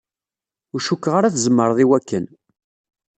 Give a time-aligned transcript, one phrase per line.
[0.73, 2.25] Ur cukkeɣ ara tzemreḍ i wakken.